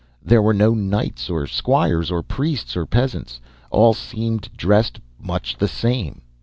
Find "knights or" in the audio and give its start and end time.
0.73-1.45